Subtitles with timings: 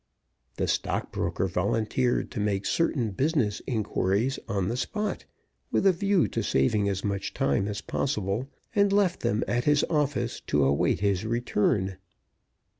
[0.57, 5.25] The stock broker volunteered to make certain business inquiries on the spot,
[5.69, 9.83] with a view to saving as much time as possible, and left them at his
[9.91, 11.97] office to await his return.